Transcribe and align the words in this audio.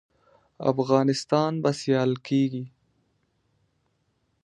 افغانستان 0.71 1.51
به 1.63 1.71
سیال 1.79 2.11
کیږي 2.27 2.65